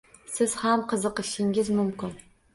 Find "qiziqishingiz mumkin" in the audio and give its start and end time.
0.95-2.19